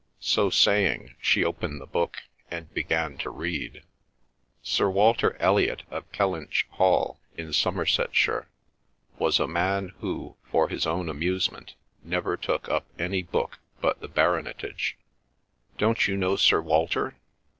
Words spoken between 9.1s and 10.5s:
was a man who,